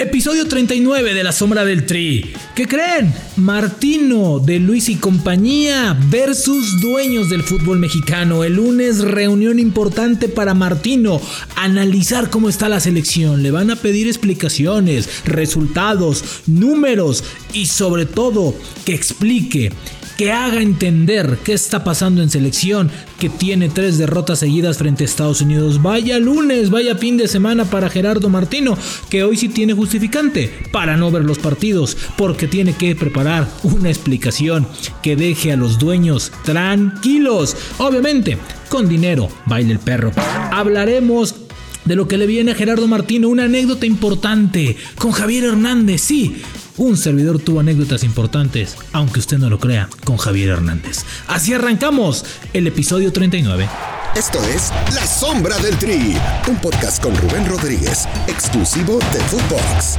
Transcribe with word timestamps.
Episodio 0.00 0.46
39 0.46 1.12
de 1.12 1.24
La 1.24 1.32
Sombra 1.32 1.64
del 1.64 1.84
Tri. 1.84 2.32
¿Qué 2.54 2.68
creen? 2.68 3.12
Martino 3.34 4.38
de 4.38 4.60
Luis 4.60 4.88
y 4.88 4.94
compañía 4.94 5.98
versus 6.08 6.80
dueños 6.80 7.30
del 7.30 7.42
fútbol 7.42 7.80
mexicano. 7.80 8.44
El 8.44 8.54
lunes 8.54 9.00
reunión 9.00 9.58
importante 9.58 10.28
para 10.28 10.54
Martino. 10.54 11.20
Analizar 11.56 12.30
cómo 12.30 12.48
está 12.48 12.68
la 12.68 12.78
selección. 12.78 13.42
Le 13.42 13.50
van 13.50 13.72
a 13.72 13.76
pedir 13.76 14.06
explicaciones, 14.06 15.24
resultados, 15.24 16.42
números 16.46 17.24
y 17.52 17.66
sobre 17.66 18.06
todo 18.06 18.54
que 18.84 18.94
explique 18.94 19.72
que 20.18 20.32
haga 20.32 20.60
entender 20.60 21.38
qué 21.44 21.52
está 21.52 21.84
pasando 21.84 22.22
en 22.22 22.28
selección, 22.28 22.90
que 23.20 23.28
tiene 23.28 23.68
tres 23.68 23.98
derrotas 23.98 24.40
seguidas 24.40 24.76
frente 24.76 25.04
a 25.04 25.06
Estados 25.06 25.40
Unidos. 25.40 25.80
Vaya 25.80 26.18
lunes, 26.18 26.70
vaya 26.70 26.96
fin 26.96 27.16
de 27.16 27.28
semana 27.28 27.64
para 27.66 27.88
Gerardo 27.88 28.28
Martino, 28.28 28.76
que 29.08 29.22
hoy 29.22 29.36
sí 29.36 29.48
tiene 29.48 29.74
justificante 29.74 30.52
para 30.72 30.96
no 30.96 31.12
ver 31.12 31.24
los 31.24 31.38
partidos, 31.38 31.96
porque 32.16 32.48
tiene 32.48 32.72
que 32.72 32.96
preparar 32.96 33.48
una 33.62 33.90
explicación 33.90 34.66
que 35.04 35.14
deje 35.14 35.52
a 35.52 35.56
los 35.56 35.78
dueños 35.78 36.32
tranquilos. 36.44 37.56
Obviamente, 37.78 38.38
con 38.68 38.88
dinero, 38.88 39.28
baile 39.46 39.74
el 39.74 39.78
perro. 39.78 40.10
Hablaremos 40.50 41.36
de 41.84 41.94
lo 41.94 42.08
que 42.08 42.18
le 42.18 42.26
viene 42.26 42.50
a 42.50 42.56
Gerardo 42.56 42.88
Martino, 42.88 43.28
una 43.28 43.44
anécdota 43.44 43.86
importante 43.86 44.76
con 44.96 45.12
Javier 45.12 45.44
Hernández, 45.44 46.00
sí, 46.00 46.42
un 46.78 46.96
servidor 46.96 47.38
tuvo 47.38 47.60
anécdotas 47.60 48.04
importantes, 48.04 48.76
aunque 48.92 49.20
usted 49.20 49.38
no 49.38 49.50
lo 49.50 49.58
crea, 49.58 49.88
con 50.04 50.16
Javier 50.16 50.50
Hernández. 50.50 51.04
Así 51.26 51.52
arrancamos 51.52 52.24
el 52.52 52.66
episodio 52.66 53.12
39. 53.12 53.68
Esto 54.16 54.42
es 54.44 54.72
La 54.94 55.06
Sombra 55.06 55.58
del 55.58 55.76
Tri, 55.76 56.16
un 56.48 56.56
podcast 56.56 57.02
con 57.02 57.14
Rubén 57.16 57.46
Rodríguez, 57.46 58.08
exclusivo 58.26 58.98
de 59.12 59.20
Footbox. 59.20 59.98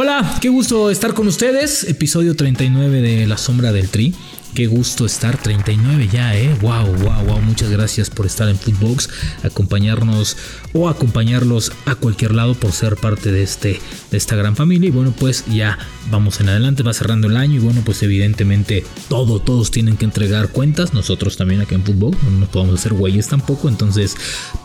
Hola, 0.00 0.38
qué 0.40 0.48
gusto 0.48 0.90
estar 0.90 1.12
con 1.12 1.26
ustedes. 1.26 1.82
Episodio 1.82 2.36
39 2.36 3.02
de 3.02 3.26
La 3.26 3.36
Sombra 3.36 3.72
del 3.72 3.88
Tri. 3.88 4.14
Qué 4.54 4.68
gusto 4.68 5.04
estar 5.04 5.42
39 5.42 6.08
ya, 6.12 6.36
eh. 6.36 6.56
Wow, 6.60 6.86
wow, 7.02 7.24
wow. 7.26 7.40
Muchas 7.40 7.68
gracias 7.68 8.08
por 8.08 8.24
estar 8.24 8.48
en 8.48 8.56
Footbox, 8.56 9.10
acompañarnos 9.42 10.36
o 10.72 10.88
acompañarlos 10.88 11.72
a 11.84 11.96
cualquier 11.96 12.32
lado 12.32 12.54
por 12.54 12.70
ser 12.70 12.94
parte 12.94 13.32
de 13.32 13.42
este 13.42 13.80
de 14.12 14.16
esta 14.16 14.36
gran 14.36 14.54
familia 14.54 14.86
y 14.86 14.92
bueno, 14.92 15.12
pues 15.18 15.44
ya 15.46 15.76
vamos 16.12 16.38
en 16.38 16.48
adelante, 16.48 16.84
va 16.84 16.94
cerrando 16.94 17.26
el 17.26 17.36
año 17.36 17.56
y 17.56 17.58
bueno, 17.58 17.82
pues 17.84 18.00
evidentemente 18.04 18.84
todo 19.08 19.40
todos 19.40 19.72
tienen 19.72 19.96
que 19.96 20.04
entregar 20.04 20.50
cuentas, 20.50 20.94
nosotros 20.94 21.36
también 21.36 21.60
aquí 21.60 21.74
en 21.74 21.82
Footbox, 21.82 22.22
no 22.22 22.30
nos 22.38 22.48
podemos 22.50 22.78
hacer 22.78 22.94
güeyes 22.94 23.26
tampoco, 23.26 23.68
entonces 23.68 24.16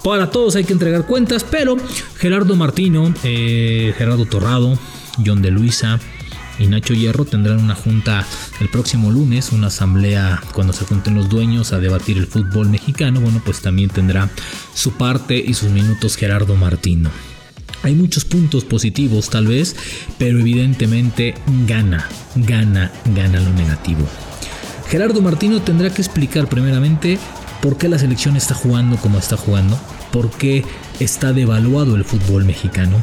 para 0.03 0.29
todos 0.29 0.55
hay 0.55 0.63
que 0.63 0.73
entregar 0.73 1.07
cuentas, 1.07 1.43
pero 1.43 1.75
Gerardo 2.17 2.55
Martino, 2.55 3.13
eh, 3.23 3.95
Gerardo 3.97 4.25
Torrado, 4.27 4.77
John 5.25 5.41
de 5.41 5.51
Luisa, 5.51 5.99
y 6.59 6.67
Nacho 6.67 6.93
Hierro 6.93 7.25
tendrán 7.25 7.59
una 7.59 7.75
junta 7.75 8.25
el 8.59 8.69
próximo 8.69 9.11
lunes, 9.11 9.51
una 9.51 9.67
asamblea 9.67 10.41
cuando 10.53 10.73
se 10.73 10.85
junten 10.85 11.15
los 11.15 11.29
dueños 11.29 11.73
a 11.73 11.79
debatir 11.79 12.17
el 12.17 12.27
fútbol 12.27 12.69
mexicano. 12.69 13.21
Bueno, 13.21 13.41
pues 13.43 13.61
también 13.61 13.89
tendrá 13.89 14.29
su 14.73 14.91
parte 14.93 15.37
y 15.37 15.53
sus 15.53 15.71
minutos 15.71 16.15
Gerardo 16.15 16.55
Martino. 16.55 17.09
Hay 17.81 17.95
muchos 17.95 18.23
puntos 18.23 18.63
positivos 18.63 19.29
tal 19.29 19.47
vez, 19.47 19.75
pero 20.17 20.39
evidentemente 20.39 21.33
gana, 21.67 22.07
gana, 22.35 22.91
gana 23.13 23.41
lo 23.41 23.51
negativo. 23.53 24.07
Gerardo 24.87 25.21
Martino 25.21 25.61
tendrá 25.61 25.89
que 25.89 26.01
explicar 26.01 26.47
primeramente 26.47 27.19
por 27.61 27.77
qué 27.77 27.89
la 27.89 27.99
selección 27.99 28.37
está 28.37 28.53
jugando 28.53 28.97
como 28.97 29.17
está 29.17 29.35
jugando, 29.35 29.77
por 30.11 30.29
qué 30.31 30.63
está 30.99 31.33
devaluado 31.33 31.95
el 31.95 32.05
fútbol 32.05 32.45
mexicano, 32.45 33.01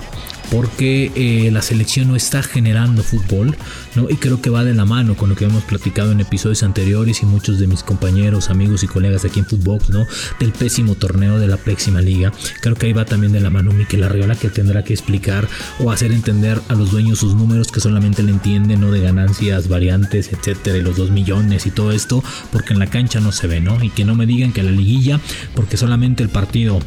porque 0.51 1.13
eh, 1.15 1.51
la 1.51 1.63
selección 1.63 2.09
no 2.09 2.17
está 2.17 2.43
generando 2.43 3.03
fútbol, 3.03 3.57
¿no? 3.95 4.11
Y 4.11 4.17
creo 4.17 4.43
que 4.43 4.51
va 4.51 4.65
de 4.65 4.75
la 4.75 4.85
mano 4.85 5.17
con 5.17 5.29
lo 5.29 5.37
que 5.37 5.45
hemos 5.45 5.65
platicado 5.65 6.13
en 6.13 6.21
episodios 6.21 6.63
anteriores 6.63 7.23
y 7.23 7.27
muchos 7.27 7.59
de 7.59 7.67
mis 7.67 7.83
compañeros, 7.83 8.51
amigos 8.51 8.83
y 8.83 8.89
colegas 8.89 9.25
aquí 9.25 9.41
en 9.41 9.47
Footbox, 9.47 9.91
¿no? 9.91 10.07
Del 10.39 10.53
pésimo 10.53 10.95
torneo 10.97 11.39
de 11.39 11.47
la 11.47 11.57
pésima 11.57 12.01
liga. 12.01 12.33
Creo 12.61 12.75
que 12.75 12.87
ahí 12.87 12.93
va 12.93 13.05
también 13.05 13.33
de 13.33 13.41
la 13.41 13.51
mano 13.51 13.73
Miquel 13.73 14.03
Arriola 14.03 14.35
que 14.35 14.49
tendrá 14.49 14.83
que 14.83 14.93
explicar 14.93 15.49
o 15.79 15.91
hacer 15.91 16.13
entender 16.13 16.61
a 16.69 16.75
los 16.75 16.91
dueños 16.91 17.21
sus 17.21 17.35
números 17.35 17.71
que 17.71 17.81
solamente 17.81 18.23
le 18.23 18.33
entienden, 18.33 18.81
¿no? 18.81 18.91
De 18.91 19.01
ganancias, 19.01 19.69
variantes, 19.69 20.33
etcétera, 20.33 20.79
y 20.79 20.83
los 20.83 20.97
2 20.97 21.11
millones 21.11 21.67
y 21.67 21.71
todo 21.71 21.93
esto, 21.93 22.25
porque 22.51 22.73
en 22.73 22.81
la 22.81 22.89
cancha 22.89 23.21
no 23.21 23.33
se 23.33 23.47
ve, 23.47 23.61
¿no? 23.61 23.83
Y 23.83 23.91
que 23.91 24.05
no 24.05 24.15
me 24.15 24.27
digan 24.27 24.53
que 24.53 24.63
la 24.63 24.71
liguilla, 24.71 25.21
porque 25.55 25.77
solamente 25.77 26.23
el 26.23 26.29
partido 26.29 26.81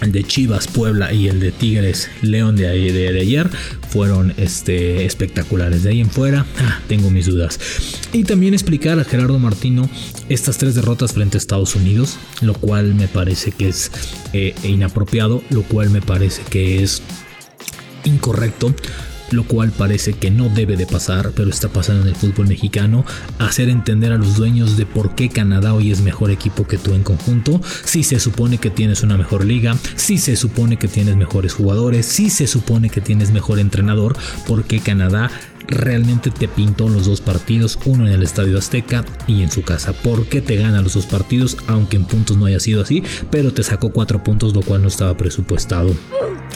el 0.00 0.12
de 0.12 0.24
Chivas 0.24 0.68
Puebla 0.68 1.12
y 1.12 1.28
el 1.28 1.40
de 1.40 1.52
Tigres 1.52 2.08
León 2.22 2.56
de, 2.56 2.68
ayer 2.68 3.48
fueron 3.88 4.32
este, 4.36 5.04
espectaculares. 5.04 5.82
De 5.82 5.90
ahí 5.90 6.00
en 6.00 6.10
fuera, 6.10 6.46
ah, 6.58 6.80
tengo 6.88 7.10
mis 7.10 7.26
dudas. 7.26 7.58
Y 8.12 8.24
también 8.24 8.54
explicar 8.54 8.98
a 8.98 9.04
Gerardo 9.04 9.38
Martino 9.38 9.88
estas 10.28 10.58
tres 10.58 10.74
derrotas 10.74 11.12
frente 11.12 11.36
a 11.36 11.38
Estados 11.38 11.74
Unidos, 11.74 12.18
lo 12.40 12.54
cual 12.54 12.94
me 12.94 13.08
parece 13.08 13.52
que 13.52 13.68
es 13.68 13.90
eh, 14.32 14.54
inapropiado, 14.62 15.42
lo 15.50 15.62
cual 15.62 15.90
me 15.90 16.00
parece 16.00 16.42
que 16.50 16.82
es 16.82 17.02
incorrecto 18.04 18.74
lo 19.32 19.44
cual 19.44 19.70
parece 19.70 20.12
que 20.14 20.30
no 20.30 20.48
debe 20.48 20.76
de 20.76 20.86
pasar, 20.86 21.32
pero 21.34 21.50
está 21.50 21.68
pasando 21.68 22.02
en 22.02 22.08
el 22.08 22.16
fútbol 22.16 22.48
mexicano, 22.48 23.04
hacer 23.38 23.68
entender 23.68 24.12
a 24.12 24.18
los 24.18 24.36
dueños 24.36 24.76
de 24.76 24.86
por 24.86 25.14
qué 25.14 25.28
Canadá 25.28 25.74
hoy 25.74 25.90
es 25.90 26.00
mejor 26.00 26.30
equipo 26.30 26.66
que 26.66 26.78
tú 26.78 26.94
en 26.94 27.02
conjunto, 27.02 27.60
si 27.84 28.02
se 28.02 28.20
supone 28.20 28.58
que 28.58 28.70
tienes 28.70 29.02
una 29.02 29.16
mejor 29.16 29.44
liga, 29.44 29.76
si 29.96 30.18
se 30.18 30.36
supone 30.36 30.76
que 30.76 30.88
tienes 30.88 31.16
mejores 31.16 31.54
jugadores, 31.54 32.06
si 32.06 32.30
se 32.30 32.46
supone 32.46 32.90
que 32.90 33.00
tienes 33.00 33.30
mejor 33.30 33.58
entrenador, 33.58 34.16
porque 34.46 34.80
Canadá 34.80 35.30
realmente 35.70 36.30
te 36.30 36.48
pintó 36.48 36.88
los 36.88 37.06
dos 37.06 37.20
partidos, 37.20 37.78
uno 37.84 38.06
en 38.06 38.12
el 38.12 38.22
Estadio 38.22 38.58
Azteca 38.58 39.04
y 39.26 39.42
en 39.42 39.50
su 39.50 39.62
casa. 39.62 39.92
¿Por 39.92 40.26
qué 40.26 40.40
te 40.40 40.56
gana 40.56 40.82
los 40.82 40.94
dos 40.94 41.06
partidos? 41.06 41.56
Aunque 41.66 41.96
en 41.96 42.04
puntos 42.04 42.36
no 42.36 42.46
haya 42.46 42.60
sido 42.60 42.82
así, 42.82 43.02
pero 43.30 43.52
te 43.52 43.62
sacó 43.62 43.90
cuatro 43.92 44.22
puntos, 44.22 44.54
lo 44.54 44.62
cual 44.62 44.82
no 44.82 44.88
estaba 44.88 45.16
presupuestado 45.16 45.94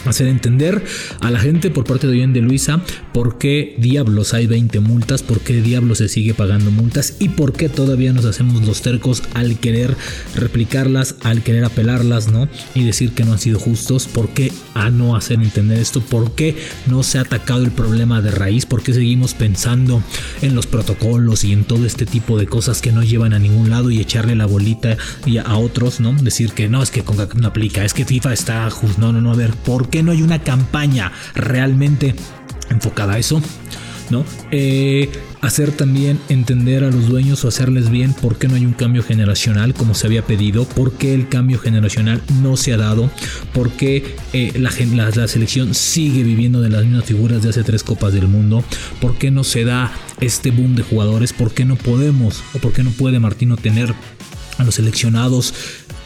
hacer 0.05 0.27
entender 0.27 0.83
a 1.21 1.31
la 1.31 1.39
gente 1.39 1.71
por 1.71 1.85
parte 1.85 2.07
de 2.07 2.13
Oyen 2.13 2.33
de 2.33 2.41
Luisa 2.41 2.81
por 3.13 3.37
qué 3.37 3.75
diablos 3.79 4.33
hay 4.33 4.47
20 4.47 4.79
multas, 4.79 5.23
por 5.23 5.39
qué 5.39 5.61
diablos 5.61 5.99
se 5.99 6.09
sigue 6.09 6.33
pagando 6.33 6.71
multas 6.71 7.15
y 7.19 7.29
por 7.29 7.53
qué 7.53 7.69
todavía 7.69 8.13
nos 8.13 8.25
hacemos 8.25 8.65
los 8.65 8.81
tercos 8.81 9.23
al 9.33 9.57
querer 9.59 9.95
replicarlas, 10.35 11.15
al 11.23 11.43
querer 11.43 11.63
apelarlas, 11.65 12.27
¿no? 12.27 12.47
Y 12.73 12.83
decir 12.83 13.11
que 13.13 13.23
no 13.23 13.33
han 13.33 13.39
sido 13.39 13.59
justos, 13.59 14.07
por 14.07 14.29
qué 14.29 14.51
a 14.73 14.89
no 14.89 15.15
hacer 15.15 15.41
entender 15.41 15.79
esto, 15.79 16.01
por 16.01 16.33
qué 16.33 16.55
no 16.87 17.03
se 17.03 17.17
ha 17.17 17.21
atacado 17.21 17.63
el 17.63 17.71
problema 17.71 18.21
de 18.21 18.31
raíz, 18.31 18.65
por 18.65 18.83
qué 18.83 18.93
seguimos 19.05 19.35
pensando 19.35 20.01
en 20.41 20.55
los 20.55 20.65
protocolos 20.65 21.43
y 21.43 21.53
en 21.53 21.63
todo 21.63 21.85
este 21.85 22.07
tipo 22.07 22.39
de 22.39 22.47
cosas 22.47 22.81
que 22.81 22.91
no 22.91 23.03
llevan 23.03 23.33
a 23.33 23.39
ningún 23.39 23.69
lado 23.69 23.91
y 23.91 23.99
echarle 23.99 24.35
la 24.35 24.47
bolita 24.47 24.97
y 25.27 25.37
a 25.37 25.57
otros, 25.57 25.99
¿no? 25.99 26.11
Decir 26.13 26.53
que 26.53 26.69
no, 26.69 26.81
es 26.81 26.89
que 26.89 27.03
no 27.35 27.47
aplica, 27.47 27.85
es 27.85 27.93
que 27.93 28.03
FIFA 28.03 28.33
está 28.33 28.67
justo, 28.71 28.99
no, 28.99 29.13
no, 29.13 29.21
no, 29.21 29.31
a 29.31 29.35
ver, 29.35 29.53
¿por 29.53 29.91
qué? 29.91 30.01
no 30.01 30.11
hay 30.11 30.23
una 30.23 30.41
campaña 30.41 31.11
realmente 31.35 32.15
enfocada 32.71 33.13
a 33.13 33.19
eso? 33.19 33.43
¿No? 34.09 34.25
Eh, 34.51 35.09
hacer 35.41 35.71
también 35.71 36.19
entender 36.29 36.83
a 36.83 36.91
los 36.91 37.07
dueños 37.07 37.43
o 37.43 37.47
hacerles 37.47 37.89
bien 37.89 38.13
por 38.13 38.37
qué 38.37 38.47
no 38.47 38.55
hay 38.55 38.65
un 38.65 38.73
cambio 38.73 39.03
generacional 39.03 39.73
como 39.73 39.93
se 39.93 40.07
había 40.07 40.25
pedido, 40.25 40.65
por 40.65 40.93
qué 40.93 41.13
el 41.13 41.29
cambio 41.29 41.59
generacional 41.59 42.21
no 42.41 42.57
se 42.57 42.73
ha 42.73 42.77
dado, 42.77 43.09
por 43.53 43.71
qué 43.71 44.15
eh, 44.33 44.53
la, 44.57 44.71
la, 45.15 45.27
selección 45.27 45.73
sigue 45.73 46.23
viviendo 46.23 46.61
de 46.61 46.69
las 46.69 46.83
mismas 46.83 47.05
figuras 47.05 47.43
de 47.43 47.49
hace 47.49 47.63
tres 47.63 47.83
copas 47.83 48.13
del 48.13 48.27
mundo, 48.27 48.63
por 49.01 49.17
qué 49.17 49.31
no 49.31 49.43
se 49.43 49.63
da 49.63 49.91
este 50.19 50.51
boom 50.51 50.75
de 50.75 50.83
jugadores, 50.83 51.33
por 51.33 51.51
qué 51.51 51.65
no 51.65 51.75
podemos 51.75 52.43
o 52.53 52.59
por 52.59 52.73
qué 52.73 52.83
no 52.83 52.91
puede 52.91 53.19
Martino 53.19 53.57
tener 53.57 53.93
a 54.57 54.63
los 54.63 54.75
seleccionados 54.75 55.53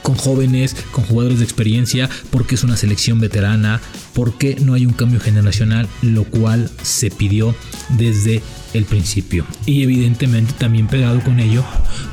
con 0.10 0.18
jóvenes, 0.18 0.76
con 0.92 1.04
jugadores 1.04 1.38
de 1.38 1.46
experiencia, 1.46 2.10
porque 2.32 2.56
es 2.56 2.64
una 2.64 2.76
selección 2.76 3.20
veterana, 3.20 3.80
porque 4.16 4.58
no 4.60 4.74
hay 4.74 4.88
un 4.88 4.94
cambio 4.94 5.20
generacional, 5.20 5.88
lo 6.02 6.24
cual 6.24 6.72
se 6.82 7.12
pidió 7.12 7.56
desde 7.90 8.42
el 8.74 8.86
principio. 8.86 9.46
Y 9.68 9.84
evidentemente 9.84 10.54
también 10.54 10.88
pegado 10.88 11.22
con 11.22 11.40
ello, 11.40 11.64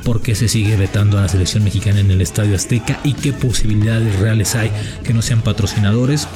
porque 0.04 0.34
se 0.34 0.46
sigue 0.46 0.76
vetando 0.76 1.16
a 1.16 1.22
la 1.22 1.28
selección 1.30 1.64
mexicana 1.64 2.00
en 2.00 2.10
el 2.10 2.20
Estadio 2.20 2.54
Azteca 2.54 3.00
y 3.02 3.14
qué 3.14 3.32
posibilidades 3.32 4.18
reales 4.18 4.54
hay 4.56 4.70
que 5.02 5.14
no 5.14 5.22
sean 5.22 5.40
patrocinadores 5.40 6.28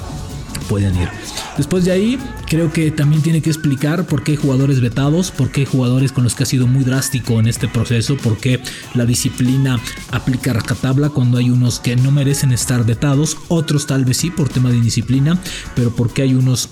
pueden 0.71 0.95
ir. 0.95 1.09
Después 1.57 1.85
de 1.85 1.91
ahí, 1.91 2.19
creo 2.47 2.73
que 2.73 2.93
también 2.93 3.23
tiene 3.23 3.43
que 3.43 3.51
explicar 3.51 4.07
por 4.07 4.23
qué 4.23 4.33
hay 4.33 4.37
jugadores 4.37 4.81
vetados, 4.81 5.33
por 5.33 5.51
qué 5.51 5.63
hay 5.63 5.67
jugadores 5.67 6.13
con 6.13 6.23
los 6.23 6.37
que 6.37 6.45
ha 6.45 6.47
sido 6.47 6.69
muy 6.69 6.85
drástico 6.85 7.41
en 7.41 7.49
este 7.49 7.67
proceso, 7.67 8.17
por 8.17 8.39
qué 8.39 8.61
la 8.95 9.05
disciplina 9.05 9.81
aplica 10.13 10.53
racatabla 10.53 11.09
cuando 11.09 11.39
hay 11.39 11.51
unos 11.51 11.81
que 11.81 11.97
no 11.97 12.13
merecen 12.13 12.53
estar 12.53 12.87
vetados, 12.87 13.37
otros 13.49 13.87
tal 13.89 14.05
vez 14.05 14.19
sí 14.19 14.31
por 14.31 14.49
tema 14.49 14.71
de 14.71 14.77
indisciplina, 14.77 15.41
pero 15.75 15.91
porque 15.91 16.23
hay 16.23 16.35
unos 16.35 16.69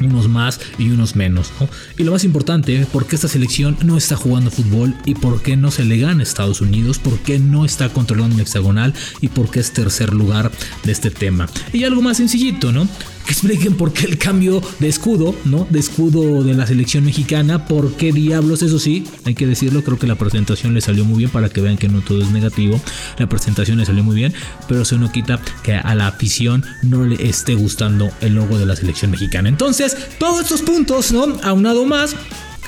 unos 0.00 0.28
más 0.28 0.60
y 0.78 0.90
unos 0.90 1.16
menos. 1.16 1.52
Y 1.98 2.04
lo 2.04 2.12
más 2.12 2.24
importante, 2.24 2.86
¿por 2.92 3.06
qué 3.06 3.16
esta 3.16 3.28
selección 3.28 3.76
no 3.84 3.96
está 3.96 4.16
jugando 4.16 4.50
fútbol 4.50 4.94
y 5.04 5.14
por 5.14 5.42
qué 5.42 5.56
no 5.56 5.70
se 5.70 5.84
le 5.84 5.98
gana 5.98 6.20
a 6.20 6.22
Estados 6.22 6.60
Unidos, 6.60 6.98
por 6.98 7.18
qué 7.18 7.38
no 7.38 7.64
está 7.64 7.88
controlando 7.88 8.36
el 8.36 8.42
hexagonal 8.42 8.94
y 9.20 9.28
por 9.28 9.50
qué 9.50 9.60
es 9.60 9.72
tercer 9.72 10.12
lugar 10.12 10.50
de 10.84 10.92
este 10.92 11.10
tema. 11.10 11.48
Y 11.72 11.84
algo 11.84 12.02
más 12.02 12.16
sencillito, 12.16 12.72
¿no? 12.72 12.88
Que 13.24 13.32
expliquen 13.32 13.74
por 13.74 13.92
qué 13.92 14.06
el 14.06 14.18
cambio 14.18 14.62
de 14.78 14.88
escudo, 14.88 15.34
¿no? 15.44 15.66
De 15.70 15.78
escudo 15.78 16.42
de 16.44 16.54
la 16.54 16.66
selección 16.66 17.04
mexicana, 17.04 17.66
por 17.66 17.94
qué 17.96 18.12
diablos, 18.12 18.62
eso 18.62 18.78
sí, 18.78 19.04
hay 19.24 19.34
que 19.34 19.46
decirlo, 19.46 19.82
creo 19.82 19.98
que 19.98 20.06
la 20.06 20.16
presentación 20.16 20.74
le 20.74 20.80
salió 20.80 21.04
muy 21.04 21.18
bien 21.18 21.30
para 21.30 21.48
que 21.48 21.60
vean 21.60 21.76
que 21.76 21.88
no 21.88 22.00
todo 22.00 22.22
es 22.22 22.30
negativo, 22.30 22.80
la 23.18 23.28
presentación 23.28 23.78
le 23.78 23.86
salió 23.86 24.04
muy 24.04 24.16
bien, 24.16 24.34
pero 24.68 24.82
eso 24.82 24.98
no 24.98 25.10
quita 25.10 25.40
que 25.62 25.74
a 25.74 25.94
la 25.94 26.08
afición 26.08 26.64
no 26.82 27.04
le 27.04 27.28
esté 27.28 27.54
gustando 27.54 28.10
el 28.20 28.34
logo 28.34 28.58
de 28.58 28.66
la 28.66 28.76
selección 28.76 29.10
mexicana. 29.10 29.48
Entonces, 29.48 29.96
todos 30.18 30.42
estos 30.42 30.62
puntos, 30.62 31.12
¿no? 31.12 31.24
Aunado 31.42 31.84
más, 31.84 32.14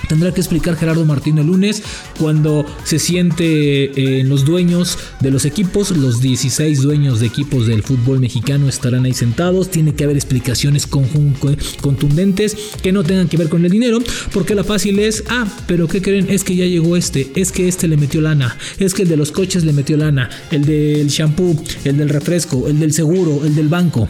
Tendrá 0.08 0.32
que 0.32 0.40
explicar 0.40 0.76
Gerardo 0.76 1.04
Martín 1.04 1.38
el 1.38 1.46
lunes 1.46 1.82
cuando 2.18 2.64
se 2.84 2.98
siente 2.98 3.84
eh, 3.84 4.20
en 4.20 4.28
los 4.28 4.44
dueños 4.44 4.98
de 5.20 5.30
los 5.30 5.44
equipos, 5.44 5.90
los 5.90 6.20
16 6.20 6.82
dueños 6.82 7.20
de 7.20 7.26
equipos 7.26 7.66
del 7.66 7.82
fútbol 7.82 8.20
mexicano 8.20 8.68
estarán 8.68 9.04
ahí 9.04 9.14
sentados. 9.14 9.70
Tiene 9.70 9.94
que 9.94 10.04
haber 10.04 10.16
explicaciones 10.16 10.86
contundentes 10.86 12.56
que 12.82 12.92
no 12.92 13.04
tengan 13.04 13.28
que 13.28 13.36
ver 13.36 13.48
con 13.48 13.64
el 13.64 13.70
dinero, 13.70 13.98
porque 14.32 14.54
la 14.54 14.64
fácil 14.64 14.98
es, 14.98 15.24
ah, 15.28 15.46
pero 15.66 15.88
¿qué 15.88 16.00
creen? 16.00 16.26
Es 16.30 16.44
que 16.44 16.56
ya 16.56 16.66
llegó 16.66 16.96
este, 16.96 17.30
es 17.34 17.52
que 17.52 17.68
este 17.68 17.88
le 17.88 17.96
metió 17.96 18.20
lana, 18.20 18.56
es 18.78 18.94
que 18.94 19.02
el 19.02 19.08
de 19.08 19.16
los 19.16 19.32
coches 19.32 19.64
le 19.64 19.72
metió 19.72 19.96
lana, 19.96 20.30
el 20.50 20.64
del 20.64 21.08
shampoo, 21.08 21.56
el 21.84 21.96
del 21.96 22.08
refresco, 22.08 22.68
el 22.68 22.78
del 22.78 22.92
seguro, 22.92 23.44
el 23.44 23.54
del 23.54 23.68
banco. 23.68 24.08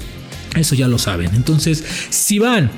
Eso 0.54 0.74
ya 0.74 0.88
lo 0.88 0.98
saben. 0.98 1.30
Entonces, 1.34 1.84
si 2.08 2.38
van 2.38 2.70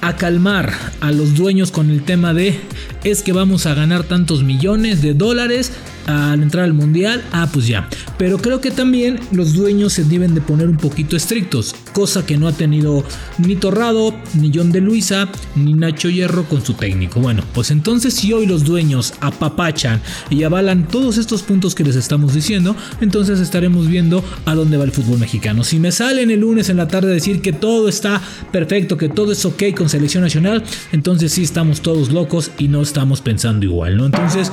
a 0.00 0.16
calmar 0.16 0.72
a 1.00 1.12
los 1.12 1.34
dueños 1.34 1.70
con 1.70 1.90
el 1.90 2.02
tema 2.02 2.34
de 2.34 2.58
es 3.04 3.22
que 3.22 3.32
vamos 3.32 3.66
a 3.66 3.74
ganar 3.74 4.04
tantos 4.04 4.42
millones 4.42 5.02
de 5.02 5.14
dólares 5.14 5.72
al 6.06 6.42
entrar 6.42 6.64
al 6.64 6.72
mundial, 6.72 7.22
ah, 7.32 7.48
pues 7.52 7.66
ya. 7.66 7.88
Pero 8.18 8.38
creo 8.38 8.60
que 8.60 8.70
también 8.70 9.20
los 9.32 9.52
dueños 9.52 9.92
se 9.92 10.04
deben 10.04 10.34
de 10.34 10.40
poner 10.40 10.68
un 10.68 10.76
poquito 10.76 11.16
estrictos, 11.16 11.74
cosa 11.92 12.24
que 12.24 12.36
no 12.36 12.48
ha 12.48 12.52
tenido 12.52 13.04
ni 13.38 13.56
Torrado, 13.56 14.14
ni 14.34 14.50
John 14.54 14.72
de 14.72 14.80
Luisa, 14.80 15.28
ni 15.54 15.74
Nacho 15.74 16.08
Hierro 16.08 16.44
con 16.44 16.64
su 16.64 16.74
técnico. 16.74 17.20
Bueno, 17.20 17.42
pues 17.52 17.70
entonces 17.70 18.14
si 18.14 18.32
hoy 18.32 18.46
los 18.46 18.64
dueños 18.64 19.14
apapachan 19.20 20.00
y 20.30 20.42
avalan 20.44 20.88
todos 20.88 21.18
estos 21.18 21.42
puntos 21.42 21.74
que 21.74 21.84
les 21.84 21.96
estamos 21.96 22.34
diciendo, 22.34 22.76
entonces 23.00 23.40
estaremos 23.40 23.88
viendo 23.88 24.24
a 24.44 24.54
dónde 24.54 24.76
va 24.76 24.84
el 24.84 24.92
fútbol 24.92 25.18
mexicano. 25.18 25.64
Si 25.64 25.78
me 25.78 25.92
salen 25.92 26.30
el 26.30 26.40
lunes 26.40 26.68
en 26.68 26.76
la 26.76 26.88
tarde 26.88 27.10
a 27.10 27.14
decir 27.14 27.42
que 27.42 27.52
todo 27.52 27.88
está 27.88 28.20
perfecto, 28.52 28.96
que 28.96 29.08
todo 29.08 29.32
es 29.32 29.44
ok 29.44 29.64
con 29.76 29.88
selección 29.88 30.22
nacional, 30.22 30.62
entonces 30.92 31.32
sí 31.32 31.42
estamos 31.42 31.80
todos 31.80 32.10
locos 32.10 32.50
y 32.58 32.68
no 32.68 32.82
estamos 32.82 33.20
pensando 33.20 33.64
igual, 33.66 33.96
¿no? 33.96 34.06
Entonces... 34.06 34.50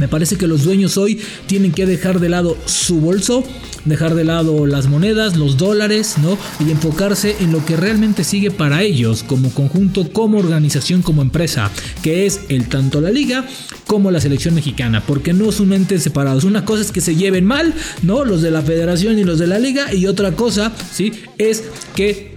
Me 0.00 0.08
parece 0.08 0.36
que 0.36 0.46
los 0.46 0.64
dueños 0.64 0.96
hoy 0.96 1.20
tienen 1.46 1.72
que 1.72 1.86
dejar 1.86 2.20
de 2.20 2.28
lado 2.28 2.56
su 2.66 3.00
bolso, 3.00 3.44
dejar 3.84 4.14
de 4.14 4.24
lado 4.24 4.66
las 4.66 4.86
monedas, 4.88 5.36
los 5.36 5.56
dólares, 5.56 6.16
¿no? 6.22 6.38
Y 6.64 6.70
enfocarse 6.70 7.36
en 7.40 7.52
lo 7.52 7.64
que 7.64 7.76
realmente 7.76 8.24
sigue 8.24 8.50
para 8.50 8.82
ellos 8.82 9.22
como 9.22 9.50
conjunto, 9.50 10.12
como 10.12 10.38
organización, 10.38 11.02
como 11.02 11.22
empresa, 11.22 11.70
que 12.02 12.26
es 12.26 12.40
el 12.48 12.68
tanto 12.68 13.00
la 13.00 13.10
liga 13.10 13.46
como 13.86 14.10
la 14.10 14.20
selección 14.20 14.54
mexicana, 14.54 15.02
porque 15.06 15.32
no 15.32 15.52
son 15.52 15.72
entes 15.72 16.02
separados. 16.02 16.44
Una 16.44 16.64
cosa 16.64 16.82
es 16.82 16.92
que 16.92 17.00
se 17.00 17.16
lleven 17.16 17.44
mal, 17.44 17.74
¿no? 18.02 18.24
Los 18.24 18.42
de 18.42 18.50
la 18.50 18.62
federación 18.62 19.18
y 19.18 19.24
los 19.24 19.38
de 19.38 19.46
la 19.46 19.58
liga, 19.58 19.92
y 19.92 20.06
otra 20.06 20.32
cosa, 20.32 20.72
¿sí? 20.92 21.12
Es 21.38 21.64
que 21.94 22.32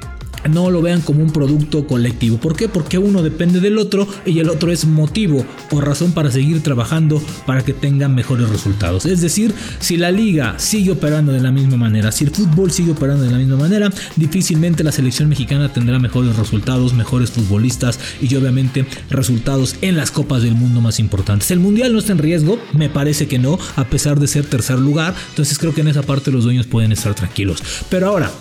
no 0.50 0.71
lo 0.71 0.81
vean 0.81 1.01
como 1.01 1.21
un 1.21 1.31
producto 1.31 1.88
colectivo. 1.88 2.38
¿Por 2.38 2.56
qué? 2.56 2.69
Porque 2.69 2.97
uno 2.97 3.24
depende 3.24 3.59
del 3.59 3.77
otro 3.77 4.07
y 4.25 4.39
el 4.39 4.50
otro 4.50 4.71
es 4.71 4.86
motivo 4.86 5.45
o 5.71 5.81
razón 5.81 6.12
para 6.12 6.31
seguir 6.31 6.62
trabajando 6.62 7.21
para 7.45 7.63
que 7.63 7.74
tengan 7.74 8.15
mejores 8.15 8.50
resultados. 8.50 9.06
Es 9.06 9.21
decir, 9.21 9.53
si 9.80 9.97
la 9.97 10.12
liga 10.12 10.56
sigue 10.57 10.92
operando 10.92 11.31
de 11.31 11.42
la 11.42 11.51
misma 11.51 11.77
manera, 11.77 12.12
si 12.12 12.24
el 12.25 12.31
fútbol 12.31 12.71
sigue 12.71 12.92
operando 12.92 13.24
de 13.24 13.31
la 13.31 13.38
misma 13.38 13.57
manera, 13.57 13.92
difícilmente 14.15 14.83
la 14.83 14.92
selección 14.92 15.30
mexicana 15.30 15.71
tendrá 15.71 16.00
mejores 16.00 16.36
resultados, 16.36 16.94
mejores 16.94 17.31
futbolistas 17.31 18.00
y 18.21 18.33
obviamente 18.36 18.86
resultados 19.09 19.75
en 19.81 19.98
las 19.98 20.12
copas 20.12 20.44
del 20.44 20.56
mundo 20.56 20.81
más 20.81 21.00
importantes. 21.00 21.51
El 21.51 21.59
mundial 21.59 21.94
no 21.94 22.00
está 22.00 22.13
en 22.13 22.19
riesgo, 22.19 22.59
me 22.74 22.89
parece 22.89 23.27
que 23.27 23.39
no, 23.39 23.57
a 23.75 23.86
pesar 23.86 24.19
de 24.19 24.27
ser 24.27 24.45
tercer 24.45 24.80
lugar, 24.80 25.15
entonces 25.30 25.57
creo 25.57 25.74
que 25.74 25.81
en 25.81 25.88
esa 25.88 26.03
parte 26.03 26.31
los 26.31 26.44
dueños 26.44 26.68
pueden 26.68 26.91
estar 26.91 27.13
tranquilos. 27.13 27.63
Pero 27.89 28.07
ahora, 28.07 28.31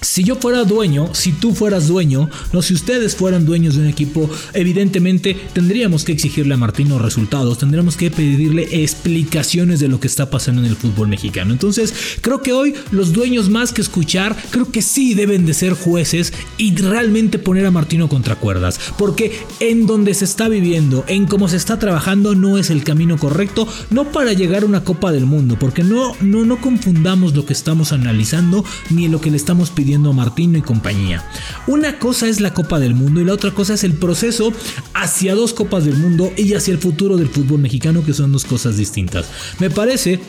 si 0.00 0.24
yo 0.24 0.36
fuera 0.36 0.64
dueño, 0.64 1.14
si 1.14 1.32
tú 1.32 1.54
fueras 1.54 1.88
dueño, 1.88 2.30
no 2.52 2.62
si 2.62 2.74
ustedes 2.74 3.14
fueran 3.16 3.44
dueños 3.44 3.74
de 3.74 3.82
un 3.82 3.86
equipo, 3.86 4.30
evidentemente 4.54 5.36
tendríamos 5.52 6.04
que 6.04 6.12
exigirle 6.12 6.54
a 6.54 6.56
Martino 6.56 6.98
resultados, 6.98 7.58
tendríamos 7.58 7.96
que 7.96 8.10
pedirle 8.10 8.82
explicaciones 8.82 9.80
de 9.80 9.88
lo 9.88 10.00
que 10.00 10.06
está 10.06 10.30
pasando 10.30 10.62
en 10.62 10.68
el 10.68 10.76
fútbol 10.76 11.08
mexicano. 11.08 11.52
Entonces, 11.52 11.92
creo 12.20 12.42
que 12.42 12.52
hoy 12.52 12.74
los 12.90 13.12
dueños 13.12 13.50
más 13.50 13.72
que 13.72 13.82
escuchar, 13.82 14.36
creo 14.50 14.70
que 14.70 14.82
sí 14.82 15.14
deben 15.14 15.44
de 15.44 15.54
ser 15.54 15.74
jueces 15.74 16.32
y 16.56 16.74
realmente 16.76 17.38
poner 17.38 17.66
a 17.66 17.70
Martino 17.70 18.08
contra 18.08 18.36
cuerdas, 18.36 18.80
porque 18.96 19.40
en 19.60 19.86
donde 19.86 20.14
se 20.14 20.24
está 20.24 20.48
viviendo, 20.48 21.04
en 21.08 21.26
cómo 21.26 21.48
se 21.48 21.56
está 21.56 21.78
trabajando 21.78 22.34
no 22.34 22.58
es 22.58 22.70
el 22.70 22.84
camino 22.84 23.18
correcto, 23.18 23.68
no 23.90 24.10
para 24.12 24.32
llegar 24.32 24.62
a 24.62 24.66
una 24.66 24.84
Copa 24.84 25.12
del 25.12 25.26
Mundo, 25.26 25.56
porque 25.58 25.84
no 25.84 26.14
no 26.20 26.44
no 26.44 26.60
confundamos 26.60 27.34
lo 27.34 27.44
que 27.44 27.52
estamos 27.52 27.92
analizando 27.92 28.64
ni 28.88 29.08
lo 29.08 29.20
que 29.20 29.30
le 29.30 29.36
estamos 29.36 29.70
pidiendo 29.70 29.89
Martino 29.98 30.58
y 30.58 30.62
compañía. 30.62 31.24
Una 31.66 31.98
cosa 31.98 32.28
es 32.28 32.40
la 32.40 32.54
Copa 32.54 32.78
del 32.78 32.94
Mundo 32.94 33.20
y 33.20 33.24
la 33.24 33.34
otra 33.34 33.50
cosa 33.50 33.74
es 33.74 33.84
el 33.84 33.94
proceso 33.94 34.52
hacia 34.94 35.34
dos 35.34 35.52
Copas 35.52 35.84
del 35.84 35.96
Mundo 35.96 36.32
y 36.36 36.54
hacia 36.54 36.72
el 36.72 36.78
futuro 36.78 37.16
del 37.16 37.28
fútbol 37.28 37.60
mexicano, 37.60 38.04
que 38.04 38.14
son 38.14 38.32
dos 38.32 38.44
cosas 38.44 38.76
distintas. 38.76 39.26
Me 39.58 39.70
parece 39.70 40.20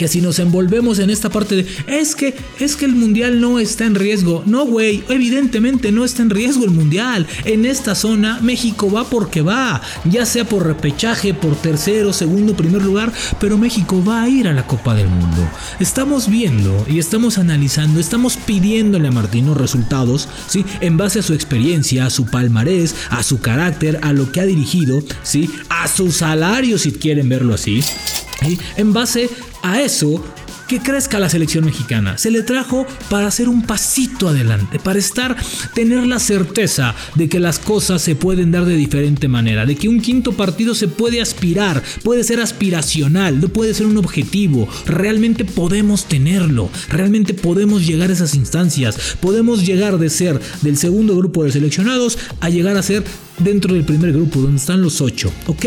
que 0.00 0.08
si 0.08 0.22
nos 0.22 0.38
envolvemos 0.38 0.98
en 0.98 1.10
esta 1.10 1.28
parte 1.28 1.56
de 1.56 1.66
es 1.86 2.16
que 2.16 2.34
es 2.58 2.74
que 2.74 2.86
el 2.86 2.94
mundial 2.94 3.38
no 3.38 3.58
está 3.58 3.84
en 3.84 3.94
riesgo. 3.94 4.42
No, 4.46 4.64
güey, 4.64 5.04
evidentemente 5.10 5.92
no 5.92 6.06
está 6.06 6.22
en 6.22 6.30
riesgo 6.30 6.64
el 6.64 6.70
mundial. 6.70 7.26
En 7.44 7.66
esta 7.66 7.94
zona 7.94 8.40
México 8.40 8.90
va 8.90 9.04
porque 9.04 9.42
va, 9.42 9.82
ya 10.06 10.24
sea 10.24 10.46
por 10.46 10.66
repechaje, 10.66 11.34
por 11.34 11.54
tercero, 11.54 12.14
segundo, 12.14 12.56
primer 12.56 12.80
lugar, 12.80 13.12
pero 13.38 13.58
México 13.58 14.02
va 14.02 14.22
a 14.22 14.28
ir 14.30 14.48
a 14.48 14.54
la 14.54 14.66
Copa 14.66 14.94
del 14.94 15.08
Mundo. 15.08 15.46
Estamos 15.80 16.30
viendo 16.30 16.86
y 16.88 16.98
estamos 16.98 17.36
analizando, 17.36 18.00
estamos 18.00 18.38
pidiéndole 18.38 19.08
a 19.08 19.12
Martino 19.12 19.52
resultados, 19.52 20.30
¿sí? 20.46 20.64
En 20.80 20.96
base 20.96 21.18
a 21.18 21.22
su 21.22 21.34
experiencia, 21.34 22.06
a 22.06 22.10
su 22.10 22.24
palmarés, 22.24 22.94
a 23.10 23.22
su 23.22 23.40
carácter, 23.40 24.00
a 24.00 24.14
lo 24.14 24.32
que 24.32 24.40
ha 24.40 24.46
dirigido, 24.46 25.02
¿sí? 25.22 25.50
A 25.68 25.88
su 25.88 26.10
salario 26.10 26.78
si 26.78 26.92
quieren 26.92 27.28
verlo 27.28 27.52
así. 27.52 27.84
En 28.76 28.94
base 28.94 29.28
a 29.62 29.80
eso, 29.82 30.22
que 30.70 30.78
crezca 30.78 31.18
la 31.18 31.28
selección 31.28 31.64
mexicana. 31.64 32.16
Se 32.16 32.30
le 32.30 32.44
trajo 32.44 32.86
para 33.08 33.26
hacer 33.26 33.48
un 33.48 33.62
pasito 33.62 34.28
adelante, 34.28 34.78
para 34.78 35.00
estar, 35.00 35.36
tener 35.74 36.06
la 36.06 36.20
certeza 36.20 36.94
de 37.16 37.28
que 37.28 37.40
las 37.40 37.58
cosas 37.58 38.00
se 38.02 38.14
pueden 38.14 38.52
dar 38.52 38.64
de 38.64 38.76
diferente 38.76 39.26
manera, 39.26 39.66
de 39.66 39.74
que 39.74 39.88
un 39.88 40.00
quinto 40.00 40.30
partido 40.32 40.76
se 40.76 40.86
puede 40.86 41.20
aspirar, 41.20 41.82
puede 42.04 42.22
ser 42.22 42.38
aspiracional, 42.38 43.40
no 43.40 43.48
puede 43.48 43.74
ser 43.74 43.86
un 43.86 43.98
objetivo. 43.98 44.68
Realmente 44.86 45.44
podemos 45.44 46.04
tenerlo, 46.04 46.70
realmente 46.88 47.34
podemos 47.34 47.84
llegar 47.84 48.10
a 48.10 48.12
esas 48.12 48.36
instancias, 48.36 49.16
podemos 49.20 49.66
llegar 49.66 49.98
de 49.98 50.08
ser 50.08 50.40
del 50.62 50.76
segundo 50.76 51.16
grupo 51.16 51.42
de 51.42 51.50
seleccionados 51.50 52.16
a 52.38 52.48
llegar 52.48 52.76
a 52.76 52.84
ser 52.84 53.02
dentro 53.38 53.74
del 53.74 53.82
primer 53.82 54.12
grupo, 54.12 54.38
donde 54.38 54.58
están 54.58 54.82
los 54.82 55.00
ocho. 55.00 55.32
Ok, 55.48 55.66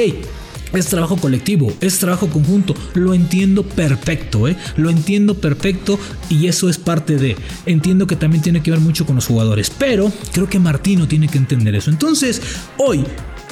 es 0.74 0.88
trabajo 0.88 1.18
colectivo, 1.18 1.72
es 1.82 2.00
trabajo 2.00 2.30
conjunto. 2.30 2.76
Lo 2.94 3.14
entiendo 3.14 3.64
perfecto, 3.64 4.48
¿eh? 4.48 4.58
Lo 4.76 4.90
entiendo 4.90 5.36
perfecto 5.36 6.00
y 6.30 6.48
eso 6.48 6.70
es 6.70 6.78
parte 6.78 7.18
de. 7.18 7.36
Entiendo 7.66 8.08
que 8.08 8.16
también 8.16 8.44
tiene 8.44 8.62
que 8.62 8.72
ver 8.72 8.80
mucho 8.80 9.06
con 9.06 9.16
los 9.16 9.28
jugadores, 9.28 9.70
pero 9.70 10.12
creo 10.32 10.50
que 10.50 10.60
Martino 10.60 11.08
tiene 11.08 11.28
que 11.28 11.38
entender 11.38 11.76
eso. 11.76 11.90
Entonces, 11.90 12.42
hoy 12.78 13.04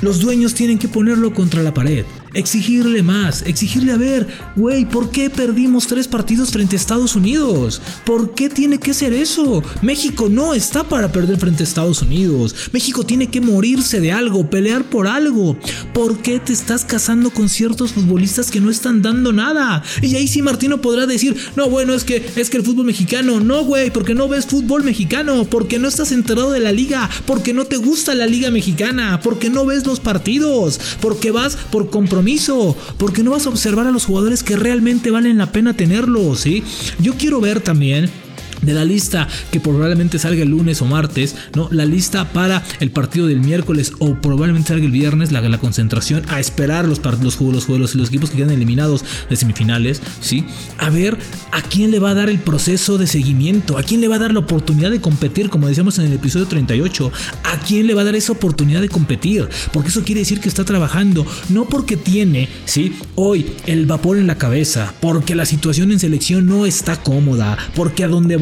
los 0.01 0.19
dueños 0.19 0.53
tienen 0.53 0.79
que 0.79 0.87
ponerlo 0.87 1.33
contra 1.33 1.61
la 1.61 1.73
pared 1.73 2.05
exigirle 2.33 3.03
más, 3.03 3.43
exigirle 3.45 3.91
a 3.91 3.97
ver, 3.97 4.27
güey, 4.55 4.85
¿por 4.85 5.11
qué 5.11 5.29
perdimos 5.29 5.87
tres 5.87 6.07
partidos 6.07 6.51
frente 6.51 6.75
a 6.75 6.79
Estados 6.79 7.15
Unidos? 7.15 7.81
¿Por 8.05 8.33
qué 8.33 8.49
tiene 8.49 8.79
que 8.79 8.93
ser 8.93 9.13
eso? 9.13 9.61
México 9.81 10.29
no 10.29 10.53
está 10.53 10.83
para 10.83 11.11
perder 11.11 11.37
frente 11.37 11.63
a 11.63 11.65
Estados 11.65 12.01
Unidos. 12.01 12.55
México 12.71 13.05
tiene 13.05 13.27
que 13.27 13.41
morirse 13.41 13.99
de 13.99 14.11
algo, 14.11 14.49
pelear 14.49 14.89
por 14.89 15.07
algo. 15.07 15.57
¿Por 15.93 16.19
qué 16.19 16.39
te 16.39 16.53
estás 16.53 16.85
casando 16.85 17.31
con 17.31 17.49
ciertos 17.49 17.91
futbolistas 17.91 18.49
que 18.49 18.61
no 18.61 18.69
están 18.69 19.01
dando 19.01 19.33
nada? 19.33 19.83
Y 20.01 20.15
ahí 20.15 20.27
sí 20.27 20.41
Martino 20.41 20.81
podrá 20.81 21.05
decir, 21.05 21.35
no, 21.55 21.69
bueno, 21.69 21.93
es 21.93 22.03
que 22.03 22.25
es 22.35 22.49
que 22.49 22.57
el 22.57 22.63
fútbol 22.63 22.85
mexicano, 22.85 23.39
no, 23.39 23.65
güey, 23.65 23.91
porque 23.91 24.15
no 24.15 24.27
ves 24.27 24.45
fútbol 24.45 24.83
mexicano, 24.83 25.45
porque 25.45 25.79
no 25.79 25.87
estás 25.87 26.11
enterado 26.11 26.51
de 26.51 26.59
la 26.59 26.71
liga, 26.71 27.09
porque 27.25 27.53
no 27.53 27.65
te 27.65 27.77
gusta 27.77 28.15
la 28.15 28.25
liga 28.25 28.51
mexicana, 28.51 29.19
porque 29.21 29.49
no 29.49 29.65
ves 29.65 29.85
los 29.85 29.99
partidos, 29.99 30.79
porque 31.01 31.31
vas 31.31 31.57
por 31.71 31.89
compromiso 31.89 32.20
porque 32.97 33.23
no 33.23 33.31
vas 33.31 33.45
a 33.45 33.49
observar 33.49 33.87
a 33.87 33.91
los 33.91 34.05
jugadores 34.05 34.43
que 34.43 34.55
realmente 34.55 35.11
valen 35.11 35.37
la 35.37 35.51
pena 35.51 35.75
tenerlos, 35.75 36.41
¿sí? 36.41 36.63
Yo 36.99 37.13
quiero 37.15 37.41
ver 37.41 37.61
también 37.61 38.09
de 38.61 38.73
la 38.73 38.85
lista 38.85 39.27
que 39.51 39.59
probablemente 39.59 40.19
salga 40.19 40.43
el 40.43 40.49
lunes 40.49 40.81
o 40.81 40.85
martes, 40.85 41.35
¿no? 41.55 41.69
La 41.71 41.85
lista 41.85 42.31
para 42.31 42.63
el 42.79 42.91
partido 42.91 43.27
del 43.27 43.39
miércoles 43.39 43.93
o 43.99 44.15
probablemente 44.15 44.69
salga 44.69 44.85
el 44.85 44.91
viernes, 44.91 45.31
la, 45.31 45.41
concentración, 45.57 46.23
a 46.29 46.39
esperar 46.39 46.87
los, 46.87 47.03
los, 47.03 47.39
los, 47.39 47.69
los, 47.69 47.95
los 47.95 48.07
equipos 48.09 48.29
que 48.29 48.37
quedan 48.37 48.51
eliminados 48.51 49.03
de 49.29 49.35
semifinales, 49.35 50.01
¿sí? 50.21 50.45
A 50.77 50.89
ver 50.89 51.17
a 51.51 51.61
quién 51.61 51.91
le 51.91 51.99
va 51.99 52.11
a 52.11 52.13
dar 52.13 52.29
el 52.29 52.39
proceso 52.39 52.97
de 52.97 53.07
seguimiento, 53.07 53.77
a 53.77 53.83
quién 53.83 54.01
le 54.01 54.07
va 54.07 54.15
a 54.15 54.19
dar 54.19 54.33
la 54.33 54.39
oportunidad 54.39 54.91
de 54.91 55.01
competir, 55.01 55.49
como 55.49 55.67
decíamos 55.67 55.99
en 55.99 56.05
el 56.05 56.13
episodio 56.13 56.47
38, 56.47 57.11
a 57.43 57.59
quién 57.59 57.87
le 57.87 57.93
va 57.93 58.01
a 58.01 58.05
dar 58.05 58.15
esa 58.15 58.31
oportunidad 58.31 58.81
de 58.81 58.89
competir, 58.89 59.47
porque 59.73 59.89
eso 59.89 60.03
quiere 60.03 60.21
decir 60.21 60.39
que 60.39 60.49
está 60.49 60.63
trabajando, 60.65 61.25
no 61.49 61.65
porque 61.65 61.97
tiene, 61.97 62.49
¿sí? 62.65 62.95
Hoy 63.15 63.45
el 63.65 63.85
vapor 63.85 64.17
en 64.17 64.27
la 64.27 64.37
cabeza, 64.37 64.93
porque 65.01 65.35
la 65.35 65.45
situación 65.45 65.91
en 65.91 65.99
selección 65.99 66.45
no 66.45 66.65
está 66.65 67.01
cómoda, 67.01 67.57
porque 67.75 68.03
a 68.03 68.07
donde 68.07 68.37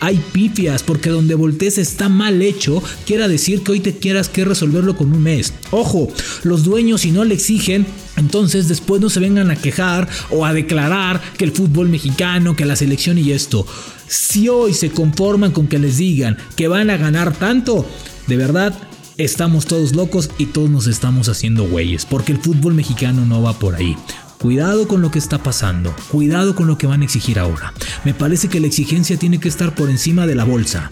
hay 0.00 0.20
pifias, 0.32 0.82
porque 0.82 1.10
donde 1.10 1.34
voltees 1.34 1.78
está 1.78 2.08
mal 2.08 2.42
hecho, 2.42 2.82
quiera 3.06 3.28
decir 3.28 3.62
que 3.62 3.72
hoy 3.72 3.80
te 3.80 3.96
quieras 3.96 4.28
que 4.28 4.44
resolverlo 4.44 4.96
con 4.96 5.12
un 5.12 5.22
mes. 5.22 5.52
Ojo, 5.70 6.08
los 6.42 6.64
dueños 6.64 7.02
si 7.02 7.10
no 7.10 7.24
le 7.24 7.34
exigen, 7.34 7.86
entonces 8.16 8.68
después 8.68 9.00
no 9.00 9.10
se 9.10 9.20
vengan 9.20 9.50
a 9.50 9.56
quejar 9.56 10.08
o 10.30 10.44
a 10.44 10.52
declarar 10.52 11.20
que 11.36 11.44
el 11.44 11.52
fútbol 11.52 11.88
mexicano, 11.88 12.56
que 12.56 12.64
la 12.64 12.76
selección 12.76 13.18
y 13.18 13.32
esto. 13.32 13.66
Si 14.06 14.48
hoy 14.48 14.74
se 14.74 14.90
conforman 14.90 15.52
con 15.52 15.68
que 15.68 15.78
les 15.78 15.98
digan 15.98 16.38
que 16.56 16.68
van 16.68 16.90
a 16.90 16.96
ganar 16.96 17.34
tanto, 17.36 17.86
de 18.26 18.36
verdad 18.36 18.78
estamos 19.18 19.66
todos 19.66 19.94
locos 19.94 20.30
y 20.38 20.46
todos 20.46 20.70
nos 20.70 20.86
estamos 20.86 21.28
haciendo 21.28 21.68
güeyes, 21.68 22.06
porque 22.06 22.32
el 22.32 22.38
fútbol 22.38 22.74
mexicano 22.74 23.26
no 23.26 23.42
va 23.42 23.58
por 23.58 23.74
ahí. 23.74 23.96
Cuidado 24.38 24.86
con 24.86 25.02
lo 25.02 25.10
que 25.10 25.18
está 25.18 25.42
pasando, 25.42 25.94
cuidado 26.12 26.54
con 26.54 26.68
lo 26.68 26.78
que 26.78 26.86
van 26.86 27.02
a 27.02 27.04
exigir 27.04 27.40
ahora. 27.40 27.72
Me 28.04 28.14
parece 28.14 28.48
que 28.48 28.60
la 28.60 28.68
exigencia 28.68 29.16
tiene 29.16 29.40
que 29.40 29.48
estar 29.48 29.74
por 29.74 29.90
encima 29.90 30.28
de 30.28 30.36
la 30.36 30.44
bolsa, 30.44 30.90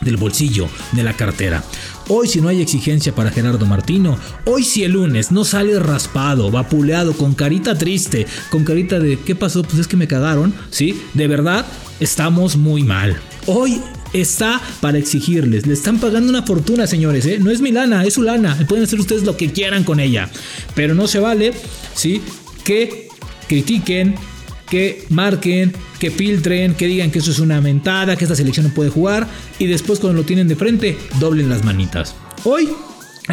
del 0.00 0.16
bolsillo, 0.16 0.68
de 0.92 1.02
la 1.02 1.12
cartera. 1.12 1.62
Hoy 2.08 2.28
si 2.28 2.40
no 2.40 2.48
hay 2.48 2.62
exigencia 2.62 3.14
para 3.14 3.30
Gerardo 3.30 3.66
Martino, 3.66 4.16
hoy 4.46 4.64
si 4.64 4.84
el 4.84 4.92
lunes 4.92 5.30
no 5.30 5.44
sale 5.44 5.78
raspado, 5.78 6.50
vapuleado, 6.50 7.12
con 7.12 7.34
carita 7.34 7.76
triste, 7.76 8.26
con 8.48 8.64
carita 8.64 8.98
de 8.98 9.18
¿qué 9.18 9.34
pasó? 9.34 9.62
Pues 9.62 9.80
es 9.80 9.86
que 9.86 9.98
me 9.98 10.08
cagaron, 10.08 10.54
¿sí? 10.70 10.98
De 11.12 11.28
verdad, 11.28 11.66
estamos 12.00 12.56
muy 12.56 12.84
mal. 12.84 13.20
Hoy 13.44 13.82
está 14.14 14.62
para 14.80 14.96
exigirles. 14.96 15.66
Le 15.66 15.74
están 15.74 15.98
pagando 15.98 16.30
una 16.30 16.42
fortuna, 16.42 16.86
señores. 16.86 17.26
¿eh? 17.26 17.38
No 17.38 17.50
es 17.50 17.60
mi 17.60 17.70
lana, 17.70 18.04
es 18.04 18.14
su 18.14 18.22
lana. 18.22 18.56
Pueden 18.66 18.84
hacer 18.84 18.98
ustedes 18.98 19.24
lo 19.24 19.36
que 19.36 19.52
quieran 19.52 19.84
con 19.84 20.00
ella. 20.00 20.30
Pero 20.74 20.94
no 20.94 21.06
se 21.06 21.18
vale, 21.18 21.52
¿sí? 21.94 22.22
Que 22.68 23.08
critiquen, 23.48 24.14
que 24.68 25.02
marquen, 25.08 25.72
que 25.98 26.10
filtren, 26.10 26.74
que 26.74 26.86
digan 26.86 27.10
que 27.10 27.20
eso 27.20 27.30
es 27.30 27.38
una 27.38 27.62
mentada, 27.62 28.14
que 28.14 28.26
esta 28.26 28.36
selección 28.36 28.68
no 28.68 28.74
puede 28.74 28.90
jugar 28.90 29.26
y 29.58 29.64
después 29.64 29.98
cuando 29.98 30.20
lo 30.20 30.26
tienen 30.26 30.48
de 30.48 30.54
frente, 30.54 30.98
doblen 31.18 31.48
las 31.48 31.64
manitas. 31.64 32.14
Hoy 32.44 32.68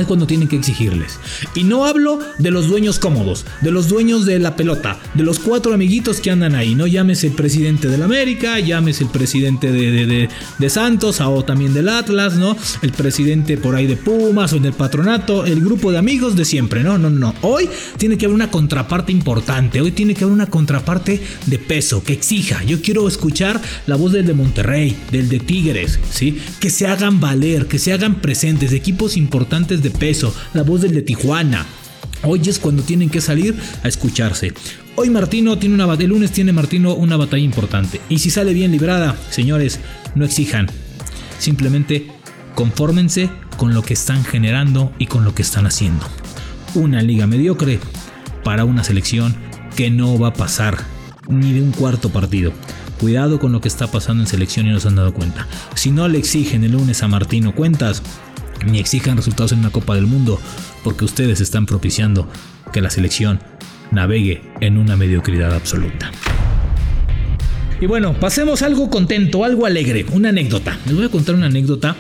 es 0.02 0.08
cuando 0.08 0.28
tienen 0.28 0.48
que 0.48 0.56
exigirles. 0.56 1.20
Y 1.54 1.64
no 1.64 1.86
hablo 1.86 2.20
de 2.38 2.52
los 2.52 2.68
dueños 2.68 3.00
cómodos, 3.00 3.46
de 3.62 3.72
los 3.72 3.88
dueños 3.88 4.26
de 4.26 4.40
la 4.40 4.56
pelota, 4.56 5.00
de 5.14 5.24
los 5.24 5.40
cuatro 5.40 5.74
amiguitos 5.74 6.20
que 6.20 6.32
andan 6.32 6.56
ahí. 6.56 6.76
No 6.76 6.88
llámese 6.88 7.28
el 7.28 7.34
presidente 7.34 7.88
de 7.88 7.98
la 7.98 8.06
América, 8.06 8.60
llámese 8.60 9.04
el 9.04 9.10
presidente 9.10 9.72
de, 9.72 10.30
de, 10.60 10.70
Santos 10.70 11.22
o 11.22 11.46
también 11.46 11.74
del 11.74 11.90
Atlas, 11.90 12.36
¿no? 12.36 12.58
El 12.82 12.92
presidente 12.92 13.58
por 13.58 13.76
ahí 13.76 13.88
de 13.88 13.96
Pumas 13.96 14.52
o 14.52 14.60
del 14.60 14.74
patronato, 14.74 15.46
el 15.46 15.62
grupo 15.62 15.92
de 15.92 15.98
amigos 15.98 16.36
de 16.36 16.44
siempre, 16.44 16.84
¿no? 16.84 16.98
No, 16.98 17.10
no. 17.10 17.34
Hoy 17.42 17.70
tiene 17.98 18.18
que 18.18 18.26
haber 18.26 18.36
una 18.36 18.52
contraparte 18.52 19.12
importante, 19.12 19.80
hoy 19.80 19.92
tiene 19.92 20.14
que 20.14 20.24
haber 20.24 20.34
una 20.34 20.48
contraparte 20.48 21.22
de 21.46 21.60
peso, 21.60 22.04
que 22.04 22.14
exija. 22.14 22.64
Yo 22.64 22.82
quiero 22.82 23.08
escuchar 23.08 23.62
la 23.88 23.96
voz 23.96 24.12
del 24.12 24.26
de 24.26 24.34
Monterrey, 24.34 24.98
del 25.12 25.30
de 25.30 25.40
Tigres, 25.40 26.00
¿sí? 26.10 26.40
Que 26.60 26.70
se 26.70 26.88
hagan 26.88 27.20
valer, 27.20 27.68
que 27.68 27.80
se 27.80 27.94
hagan 27.94 28.22
presentes, 28.22 28.74
equipos 28.74 29.18
importantes 29.18 29.82
de 29.86 29.92
peso, 29.92 30.34
la 30.54 30.64
voz 30.64 30.82
del 30.82 30.94
de 30.94 31.02
Tijuana. 31.02 31.66
Hoy 32.24 32.42
es 32.46 32.60
cuando 32.60 32.84
tienen 32.84 33.10
que 33.10 33.22
salir 33.22 33.56
a 33.84 33.88
escucharse. 33.88 34.54
Hoy 34.96 35.10
Martino 35.10 35.58
tiene 35.58 35.76
una 35.76 35.94
el 35.94 36.08
lunes 36.08 36.32
tiene 36.32 36.52
Martino 36.52 36.96
una 36.96 37.18
batalla 37.18 37.44
importante. 37.44 38.02
Y 38.10 38.20
si 38.20 38.30
sale 38.30 38.54
bien 38.54 38.72
librada, 38.72 39.16
señores, 39.30 39.80
no 40.16 40.26
exijan. 40.26 40.68
Simplemente 41.38 42.08
confórmense 42.56 43.30
con 43.58 43.74
lo 43.74 43.84
que 43.84 43.94
están 43.94 44.24
generando 44.26 44.92
y 44.98 45.06
con 45.06 45.24
lo 45.24 45.36
que 45.36 45.44
están 45.44 45.68
haciendo. 45.68 46.06
Una 46.74 47.02
liga 47.02 47.28
mediocre 47.28 47.80
para 48.44 48.66
una 48.66 48.84
selección 48.84 49.36
que 49.76 49.92
no 49.92 50.18
va 50.18 50.30
a 50.30 50.34
pasar 50.34 50.84
ni 51.28 51.54
de 51.54 51.62
un 51.62 51.72
cuarto 51.72 52.10
partido. 52.10 52.54
Cuidado 53.00 53.40
con 53.40 53.52
lo 53.52 53.62
que 53.62 53.68
está 53.68 53.88
pasando 53.88 54.24
en 54.24 54.28
selección 54.28 54.66
y 54.66 54.72
no 54.72 54.80
se 54.80 54.88
han 54.88 54.96
dado 54.96 55.14
cuenta. 55.14 55.48
Si 55.76 55.92
no 55.92 56.08
le 56.08 56.18
exigen 56.18 56.64
el 56.64 56.72
lunes 56.72 57.04
a 57.04 57.08
Martino 57.08 57.54
cuentas, 57.54 58.02
ni 58.66 58.80
exijan 58.80 59.18
resultados 59.18 59.52
en 59.52 59.60
una 59.60 59.70
Copa 59.70 59.96
del 59.96 60.08
Mundo, 60.08 60.40
porque 60.84 61.06
ustedes 61.06 61.42
están 61.42 61.66
propiciando 61.66 62.30
que 62.74 62.82
la 62.82 62.90
selección 62.90 63.40
navegue 63.92 64.42
en 64.62 64.78
una 64.78 64.96
mediocridad 64.96 65.54
absoluta. 65.54 66.12
Y 67.82 67.88
bueno, 67.88 68.14
pasemos 68.20 68.62
a 68.62 68.68
algo 68.68 68.90
contento, 68.90 69.44
algo 69.44 69.66
alegre, 69.66 70.06
una 70.12 70.30
anécdota. 70.30 70.78
Les 70.86 70.96
voy 70.96 71.06
a 71.06 71.10
contar 71.10 71.36
una 71.36 71.48
anécdota 71.48 71.96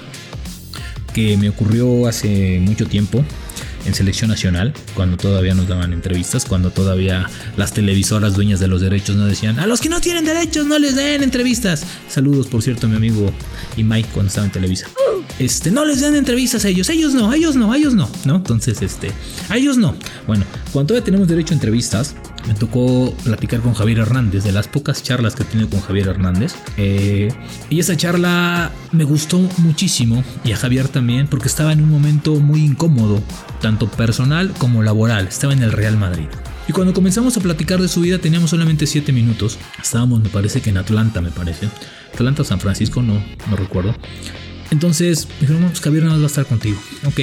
que 1.13 1.37
me 1.37 1.49
ocurrió 1.49 2.07
hace 2.07 2.59
mucho 2.61 2.85
tiempo 2.85 3.23
en 3.85 3.93
selección 3.93 4.29
nacional, 4.29 4.73
cuando 4.95 5.15
todavía 5.15 5.53
nos 5.53 5.67
daban 5.67 5.93
entrevistas, 5.93 6.45
cuando 6.45 6.71
todavía 6.71 7.29
las 7.55 7.73
televisoras 7.73 8.33
dueñas 8.33 8.59
de 8.59 8.67
los 8.67 8.81
derechos 8.81 9.15
no 9.15 9.25
decían, 9.25 9.59
a 9.59 9.67
los 9.67 9.79
que 9.79 9.89
no 9.89 10.01
tienen 10.01 10.25
derechos 10.25 10.65
no 10.65 10.79
les 10.79 10.95
den 10.95 11.23
entrevistas. 11.23 11.85
Saludos, 12.09 12.47
por 12.47 12.63
cierto, 12.63 12.87
a 12.87 12.89
mi 12.89 12.95
amigo 12.95 13.31
y 13.77 13.83
Mike 13.83 14.09
cuando 14.13 14.29
estaba 14.29 14.45
en 14.45 14.51
Televisa. 14.51 14.87
Este, 15.37 15.69
no 15.69 15.83
les 15.83 15.99
den 15.99 16.15
entrevistas 16.15 16.63
a 16.63 16.69
ellos, 16.69 16.89
ellos 16.89 17.13
no, 17.13 17.33
ellos 17.33 17.55
no, 17.55 17.73
ellos 17.73 17.93
no, 17.93 18.09
¿no? 18.23 18.37
Entonces, 18.37 18.81
este, 18.81 19.11
a 19.49 19.57
ellos 19.57 19.77
no. 19.77 19.95
Bueno, 20.27 20.45
cuando 20.71 20.89
todavía 20.89 21.05
tenemos 21.05 21.27
derecho 21.27 21.53
a 21.53 21.55
entrevistas, 21.55 22.15
me 22.47 22.53
tocó 22.53 23.13
platicar 23.23 23.59
con 23.59 23.73
Javier 23.73 23.99
Hernández, 23.99 24.43
de 24.43 24.51
las 24.51 24.67
pocas 24.67 25.03
charlas 25.03 25.35
que 25.35 25.43
he 25.43 25.67
con 25.67 25.81
Javier 25.81 26.07
Hernández. 26.07 26.53
Eh, 26.77 27.33
y 27.69 27.79
esa 27.79 27.97
charla 27.97 28.71
me 28.91 29.03
gustó 29.03 29.39
muchísimo, 29.57 30.23
y 30.43 30.53
a 30.53 30.57
Javier 30.57 30.87
también, 30.87 31.27
porque 31.27 31.47
estaba 31.47 31.73
en 31.73 31.81
un 31.81 31.89
momento 31.89 32.35
muy 32.35 32.63
incómodo, 32.63 33.21
tanto 33.61 33.89
personal 33.89 34.53
como 34.57 34.83
laboral. 34.83 35.27
Estaba 35.27 35.53
en 35.53 35.63
el 35.63 35.71
Real 35.71 35.97
Madrid. 35.97 36.27
Y 36.67 36.71
cuando 36.71 36.93
comenzamos 36.93 37.37
a 37.37 37.41
platicar 37.41 37.79
de 37.79 37.87
su 37.87 38.01
vida 38.01 38.17
teníamos 38.17 38.49
solamente 38.49 38.87
7 38.87 39.11
minutos. 39.11 39.59
Estábamos, 39.81 40.21
me 40.21 40.29
parece 40.29 40.61
que 40.61 40.71
en 40.71 40.77
Atlanta, 40.77 41.21
me 41.21 41.29
parece. 41.29 41.69
Atlanta 42.13 42.43
San 42.43 42.59
Francisco, 42.59 43.01
no, 43.01 43.23
no 43.49 43.55
recuerdo. 43.55 43.93
Entonces, 44.71 45.27
dijeron, 45.39 45.63
pues 45.63 45.81
Javier 45.81 46.03
nada 46.03 46.15
más 46.15 46.21
va 46.21 46.25
a 46.25 46.27
estar 46.27 46.45
contigo. 46.45 46.77
Ok. 47.05 47.21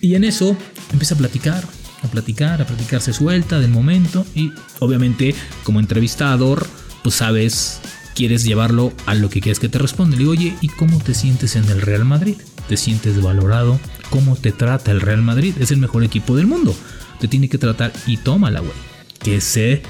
Y 0.00 0.14
en 0.14 0.24
eso 0.24 0.56
empieza 0.92 1.14
a 1.14 1.18
platicar, 1.18 1.64
a 2.02 2.08
platicar, 2.08 2.60
a 2.60 2.66
platicarse 2.66 3.12
suelta 3.12 3.60
del 3.60 3.70
momento. 3.70 4.26
Y 4.34 4.52
obviamente, 4.80 5.34
como 5.62 5.80
entrevistador, 5.80 6.66
pues 7.02 7.16
sabes, 7.16 7.80
quieres 8.14 8.44
llevarlo 8.44 8.92
a 9.06 9.14
lo 9.14 9.30
que 9.30 9.40
quieres 9.40 9.58
que 9.58 9.68
te 9.68 9.78
responda. 9.78 10.16
Le 10.16 10.20
digo, 10.20 10.32
oye, 10.32 10.56
¿y 10.60 10.68
cómo 10.68 10.98
te 10.98 11.14
sientes 11.14 11.56
en 11.56 11.64
el 11.68 11.80
Real 11.80 12.04
Madrid? 12.04 12.36
¿Te 12.68 12.76
sientes 12.76 13.20
valorado? 13.22 13.78
¿Cómo 14.10 14.36
te 14.36 14.52
trata 14.52 14.90
el 14.90 15.00
Real 15.00 15.22
Madrid? 15.22 15.54
Es 15.58 15.70
el 15.70 15.78
mejor 15.78 16.04
equipo 16.04 16.36
del 16.36 16.46
mundo. 16.46 16.74
Te 17.18 17.28
tiene 17.28 17.48
que 17.48 17.58
tratar 17.58 17.92
y 18.06 18.18
tómala, 18.18 18.60
güey. 18.60 18.72
Que 19.20 19.40
se 19.40 19.82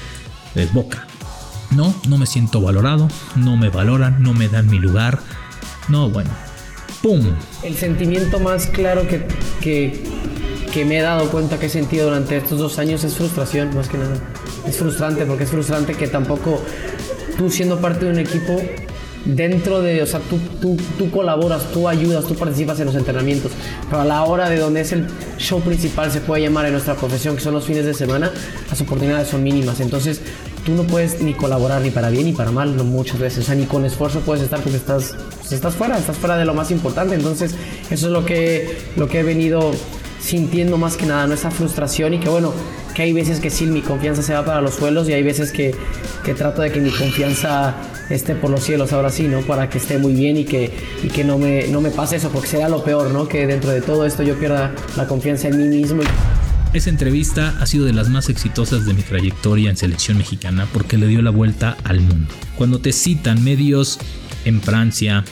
desboca. 0.54 1.06
No, 1.70 1.94
no 2.06 2.18
me 2.18 2.26
siento 2.26 2.60
valorado, 2.60 3.08
no 3.34 3.56
me 3.56 3.70
valoran, 3.70 4.22
no 4.22 4.34
me 4.34 4.48
dan 4.48 4.68
mi 4.68 4.78
lugar. 4.78 5.20
No, 5.88 6.10
bueno, 6.10 6.30
¡pum! 7.02 7.20
El 7.62 7.74
sentimiento 7.76 8.38
más 8.38 8.66
claro 8.66 9.06
que, 9.06 9.26
que, 9.60 10.84
me 10.84 10.98
he 10.98 11.02
dado 11.02 11.30
cuenta 11.30 11.58
que 11.58 11.66
he 11.66 11.68
sentido 11.68 12.06
durante 12.06 12.36
estos 12.36 12.58
dos 12.58 12.78
años 12.78 13.04
es 13.04 13.14
frustración, 13.14 13.74
más 13.74 13.88
que 13.88 13.98
nada. 13.98 14.14
Es 14.66 14.76
frustrante 14.76 15.26
porque 15.26 15.44
es 15.44 15.50
frustrante 15.50 15.94
que 15.94 16.06
tampoco 16.06 16.60
tú 17.36 17.50
siendo 17.50 17.80
parte 17.80 18.04
de 18.04 18.12
un 18.12 18.18
equipo 18.18 18.60
dentro 19.24 19.82
de, 19.82 20.02
o 20.02 20.06
sea, 20.06 20.20
tú, 20.20 20.38
tú, 20.60 20.76
tú, 20.98 21.10
colaboras, 21.10 21.70
tú 21.72 21.88
ayudas, 21.88 22.24
tú 22.24 22.34
participas 22.34 22.78
en 22.80 22.86
los 22.86 22.94
entrenamientos, 22.94 23.52
pero 23.88 24.02
a 24.02 24.04
la 24.04 24.24
hora 24.24 24.48
de 24.48 24.58
donde 24.58 24.80
es 24.80 24.92
el 24.92 25.06
show 25.38 25.60
principal, 25.60 26.10
se 26.10 26.20
puede 26.20 26.42
llamar 26.42 26.66
en 26.66 26.72
nuestra 26.72 26.94
profesión, 26.94 27.36
que 27.36 27.42
son 27.42 27.54
los 27.54 27.64
fines 27.64 27.84
de 27.84 27.94
semana, 27.94 28.30
las 28.68 28.80
oportunidades 28.80 29.28
son 29.28 29.42
mínimas. 29.42 29.80
Entonces, 29.80 30.20
tú 30.64 30.72
no 30.72 30.84
puedes 30.84 31.20
ni 31.20 31.34
colaborar 31.34 31.82
ni 31.82 31.90
para 31.90 32.10
bien 32.10 32.24
ni 32.26 32.32
para 32.32 32.50
mal, 32.50 32.76
no 32.76 32.84
muchas 32.84 33.18
veces, 33.18 33.44
o 33.44 33.46
sea, 33.46 33.54
ni 33.54 33.66
con 33.66 33.84
esfuerzo 33.84 34.20
puedes 34.20 34.42
estar 34.42 34.60
porque 34.60 34.76
estás, 34.76 35.14
pues, 35.52 35.58
estás 35.58 35.74
fuera, 35.74 35.98
estás 35.98 36.16
fuera 36.16 36.36
de 36.36 36.46
lo 36.46 36.54
más 36.54 36.70
importante. 36.70 37.14
Entonces, 37.14 37.54
eso 37.90 38.06
es 38.06 38.12
lo 38.12 38.24
que, 38.24 38.78
lo 38.96 39.06
que 39.06 39.20
he 39.20 39.22
venido 39.22 39.72
sintiendo 40.18 40.78
más 40.78 40.96
que 40.96 41.04
nada, 41.04 41.26
¿no? 41.26 41.34
Esa 41.34 41.50
frustración 41.50 42.14
y 42.14 42.20
que 42.20 42.28
bueno, 42.28 42.54
que 42.94 43.02
hay 43.02 43.12
veces 43.12 43.38
que 43.38 43.50
sí, 43.50 43.66
mi 43.66 43.82
confianza 43.82 44.22
se 44.22 44.32
va 44.32 44.44
para 44.44 44.62
los 44.62 44.74
suelos 44.74 45.08
y 45.08 45.12
hay 45.12 45.22
veces 45.22 45.52
que, 45.52 45.74
que 46.24 46.32
trato 46.32 46.62
de 46.62 46.72
que 46.72 46.80
mi 46.80 46.90
confianza 46.90 47.74
esté 48.08 48.34
por 48.34 48.50
los 48.50 48.62
cielos 48.62 48.92
ahora 48.92 49.10
sí, 49.10 49.24
¿no? 49.24 49.40
Para 49.40 49.68
que 49.68 49.76
esté 49.76 49.98
muy 49.98 50.14
bien 50.14 50.38
y 50.38 50.44
que, 50.44 50.70
y 51.02 51.08
que 51.08 51.22
no, 51.22 51.36
me, 51.36 51.66
no 51.68 51.82
me 51.82 51.90
pase 51.90 52.16
eso, 52.16 52.30
porque 52.30 52.48
sería 52.48 52.68
lo 52.70 52.82
peor, 52.82 53.10
¿no? 53.10 53.28
Que 53.28 53.46
dentro 53.46 53.70
de 53.70 53.82
todo 53.82 54.06
esto 54.06 54.22
yo 54.22 54.38
pierda 54.38 54.72
la 54.96 55.06
confianza 55.06 55.48
en 55.48 55.58
mí 55.58 55.76
mismo. 55.76 56.02
Esa 56.72 56.88
entrevista 56.88 57.54
ha 57.60 57.66
sido 57.66 57.84
de 57.84 57.92
las 57.92 58.08
más 58.08 58.30
exitosas 58.30 58.86
de 58.86 58.94
mi 58.94 59.02
trayectoria 59.02 59.68
en 59.68 59.76
selección 59.76 60.16
mexicana 60.16 60.66
porque 60.72 60.96
le 60.96 61.06
dio 61.08 61.20
la 61.20 61.30
vuelta 61.30 61.76
al 61.84 62.00
mundo. 62.00 62.32
Cuando 62.56 62.80
te 62.80 62.92
citan 62.92 63.44
medios 63.44 63.98
en 64.44 64.60
Francia, 64.60 65.24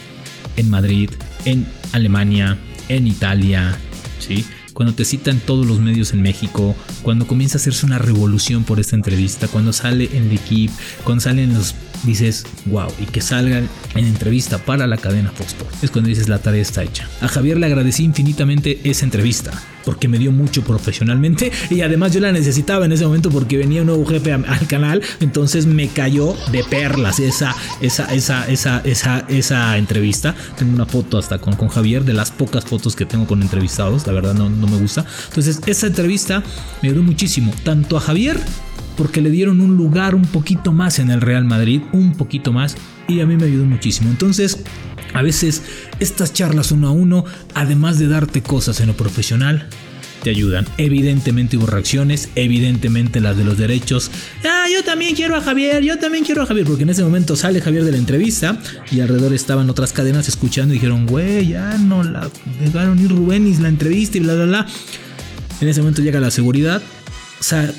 en 0.57 0.71
Madrid, 0.71 1.11
en 1.45 1.66
Alemania, 1.92 2.59
en 2.88 3.07
Italia, 3.07 3.76
¿sí? 4.19 4.45
Cuando 4.80 4.94
te 4.94 5.04
citan 5.04 5.40
todos 5.40 5.66
los 5.66 5.78
medios 5.78 6.14
en 6.14 6.22
México, 6.22 6.75
cuando 7.02 7.26
comienza 7.26 7.58
a 7.58 7.60
hacerse 7.60 7.84
una 7.84 7.99
revolución 7.99 8.64
por 8.64 8.80
esta 8.80 8.96
entrevista, 8.96 9.46
cuando 9.46 9.75
sale 9.75 10.08
en 10.14 10.28
el 10.28 10.32
equipo, 10.32 10.72
cuando 11.04 11.20
salen 11.20 11.52
los 11.52 11.75
dices, 12.04 12.46
wow, 12.66 12.88
y 12.99 13.04
que 13.04 13.20
salgan 13.20 13.68
en 13.94 14.06
entrevista 14.06 14.58
para 14.58 14.87
la 14.87 14.96
cadena 14.96 15.30
Fox 15.30 15.49
Sports. 15.50 15.84
Es 15.84 15.90
cuando 15.90 16.08
dices, 16.08 16.28
la 16.28 16.38
tarea 16.38 16.62
está 16.62 16.82
hecha. 16.82 17.06
A 17.20 17.28
Javier 17.28 17.58
le 17.58 17.66
agradecí 17.66 18.04
infinitamente 18.04 18.80
esa 18.84 19.04
entrevista, 19.04 19.50
porque 19.84 20.08
me 20.08 20.18
dio 20.18 20.32
mucho 20.32 20.62
profesionalmente 20.62 21.52
y 21.70 21.80
además 21.82 22.12
yo 22.12 22.20
la 22.20 22.32
necesitaba 22.32 22.84
en 22.84 22.92
ese 22.92 23.04
momento 23.04 23.30
porque 23.30 23.56
venía 23.56 23.80
un 23.80 23.88
nuevo 23.88 24.06
jefe 24.06 24.32
al 24.32 24.66
canal, 24.66 25.02
entonces 25.20 25.66
me 25.66 25.88
cayó 25.88 26.37
de 26.52 26.64
perlas 26.64 27.18
esa, 27.20 27.54
esa, 27.80 28.12
esa, 28.14 28.49
esa, 28.49 28.80
esa, 28.84 29.25
esa 29.28 29.78
entrevista. 29.78 30.34
Tengo 30.56 30.75
una 30.75 30.87
foto 30.87 31.18
hasta 31.18 31.38
con, 31.38 31.54
con 31.54 31.68
Javier, 31.68 32.04
de 32.04 32.12
las 32.12 32.30
pocas 32.30 32.64
fotos 32.64 32.96
que 32.96 33.04
tengo 33.04 33.26
con 33.26 33.42
entrevistados, 33.42 34.06
la 34.06 34.12
verdad 34.12 34.34
no, 34.34 34.49
no 34.49 34.66
me 34.70 34.78
gusta. 34.78 35.04
Entonces 35.28 35.60
esa 35.66 35.88
entrevista 35.88 36.42
me 36.82 36.88
ayudó 36.88 37.02
muchísimo, 37.02 37.52
tanto 37.64 37.96
a 37.96 38.00
Javier 38.00 38.38
porque 38.96 39.22
le 39.22 39.30
dieron 39.30 39.60
un 39.60 39.76
lugar 39.76 40.14
un 40.14 40.26
poquito 40.26 40.72
más 40.72 40.98
en 40.98 41.10
el 41.10 41.20
Real 41.20 41.44
Madrid, 41.44 41.80
un 41.92 42.12
poquito 42.12 42.52
más, 42.52 42.76
y 43.08 43.20
a 43.20 43.26
mí 43.26 43.36
me 43.36 43.44
ayudó 43.44 43.64
muchísimo. 43.64 44.10
Entonces, 44.10 44.62
a 45.14 45.22
veces 45.22 45.62
estas 46.00 46.32
charlas 46.34 46.70
uno 46.70 46.88
a 46.88 46.90
uno, 46.90 47.24
además 47.54 47.98
de 47.98 48.08
darte 48.08 48.42
cosas 48.42 48.80
en 48.80 48.88
lo 48.88 48.96
profesional, 48.96 49.68
te 50.22 50.30
ayudan. 50.30 50.66
Evidentemente 50.76 51.56
hubo 51.56 51.66
reacciones, 51.66 52.28
evidentemente 52.34 53.20
las 53.20 53.36
de 53.36 53.44
los 53.44 53.58
derechos. 53.58 54.10
Ah, 54.44 54.66
yo 54.72 54.84
también 54.84 55.14
quiero 55.14 55.36
a 55.36 55.40
Javier, 55.40 55.82
yo 55.82 55.98
también 55.98 56.24
quiero 56.24 56.42
a 56.42 56.46
Javier, 56.46 56.66
porque 56.66 56.82
en 56.82 56.90
ese 56.90 57.02
momento 57.02 57.36
sale 57.36 57.60
Javier 57.60 57.84
de 57.84 57.92
la 57.92 57.98
entrevista 57.98 58.58
y 58.90 59.00
alrededor 59.00 59.32
estaban 59.32 59.70
otras 59.70 59.92
cadenas 59.92 60.28
escuchando 60.28 60.74
y 60.74 60.78
dijeron, 60.78 61.06
güey, 61.06 61.48
ya 61.48 61.78
no 61.78 62.02
la 62.02 62.30
dejaron 62.60 62.98
ir 62.98 63.10
Rubén 63.10 63.46
y 63.46 63.56
la 63.56 63.68
entrevista 63.68 64.18
y 64.18 64.20
bla, 64.20 64.34
bla, 64.34 64.44
bla. 64.44 64.66
En 65.60 65.68
ese 65.68 65.80
momento 65.80 66.02
llega 66.02 66.20
la 66.20 66.30
seguridad, 66.30 66.82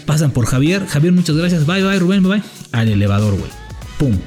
pasan 0.06 0.32
por 0.32 0.46
Javier. 0.46 0.86
Javier, 0.88 1.14
muchas 1.14 1.36
gracias. 1.36 1.66
Bye, 1.66 1.84
bye, 1.84 2.00
Rubén, 2.00 2.24
bye, 2.24 2.38
bye. 2.38 2.44
Al 2.72 2.88
elevador, 2.90 3.38
güey. 3.38 3.52
Pum. 3.98 4.18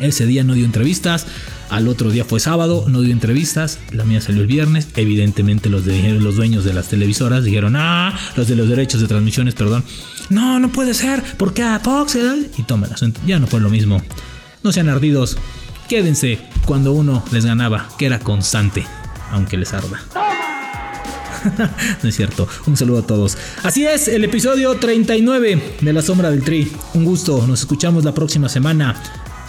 Ese 0.00 0.26
día 0.26 0.44
no 0.44 0.54
dio 0.54 0.64
entrevistas. 0.64 1.26
Al 1.74 1.88
otro 1.88 2.12
día 2.12 2.24
fue 2.24 2.38
sábado, 2.38 2.84
no 2.86 3.00
dio 3.00 3.12
entrevistas. 3.12 3.80
La 3.90 4.04
mía 4.04 4.20
salió 4.20 4.42
el 4.42 4.46
viernes. 4.46 4.86
Evidentemente 4.94 5.68
los, 5.68 5.84
de, 5.84 6.12
los 6.20 6.36
dueños 6.36 6.62
de 6.62 6.72
las 6.72 6.86
televisoras 6.86 7.42
dijeron, 7.42 7.74
ah, 7.74 8.16
los 8.36 8.46
de 8.46 8.54
los 8.54 8.68
derechos 8.68 9.00
de 9.00 9.08
transmisiones, 9.08 9.56
perdón. 9.56 9.82
No, 10.30 10.60
no 10.60 10.70
puede 10.70 10.94
ser. 10.94 11.24
porque 11.36 11.64
a 11.64 11.80
Fox? 11.80 12.16
Y 12.56 12.62
tómalas. 12.62 13.04
Ya 13.26 13.40
no 13.40 13.48
fue 13.48 13.58
lo 13.60 13.70
mismo. 13.70 14.00
No 14.62 14.70
sean 14.70 14.88
ardidos. 14.88 15.36
Quédense 15.88 16.38
cuando 16.64 16.92
uno 16.92 17.24
les 17.32 17.44
ganaba, 17.44 17.88
que 17.98 18.06
era 18.06 18.20
constante, 18.20 18.86
aunque 19.32 19.56
les 19.56 19.74
arda. 19.74 20.00
no 22.04 22.08
es 22.08 22.14
cierto. 22.14 22.46
Un 22.68 22.76
saludo 22.76 23.00
a 23.00 23.06
todos. 23.08 23.36
Así 23.64 23.84
es, 23.84 24.06
el 24.06 24.22
episodio 24.22 24.76
39 24.76 25.76
de 25.80 25.92
La 25.92 26.02
Sombra 26.02 26.30
del 26.30 26.44
Tri. 26.44 26.70
Un 26.94 27.04
gusto. 27.04 27.44
Nos 27.48 27.62
escuchamos 27.62 28.04
la 28.04 28.14
próxima 28.14 28.48
semana 28.48 28.94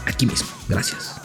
aquí 0.07 0.25
mismo. 0.25 0.49
Gracias. 0.67 1.24